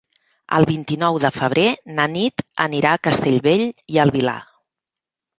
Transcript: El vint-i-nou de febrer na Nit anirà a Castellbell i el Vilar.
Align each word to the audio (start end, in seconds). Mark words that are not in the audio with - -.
El 0.59 0.65
vint-i-nou 0.67 1.17
de 1.23 1.29
febrer 1.33 1.65
na 1.99 2.07
Nit 2.13 2.43
anirà 2.65 2.93
a 2.97 3.01
Castellbell 3.09 3.65
i 3.97 4.01
el 4.05 4.13
Vilar. 4.17 4.35